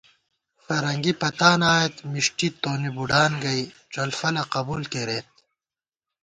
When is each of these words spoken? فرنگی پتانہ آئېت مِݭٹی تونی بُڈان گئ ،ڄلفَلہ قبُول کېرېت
فرنگی 0.63 1.13
پتانہ 1.21 1.67
آئېت 1.75 1.95
مِݭٹی 2.11 2.47
تونی 2.61 2.89
بُڈان 2.95 3.31
گئ 3.43 3.61
،ڄلفَلہ 3.93 4.43
قبُول 4.53 4.81
کېرېت 4.91 5.29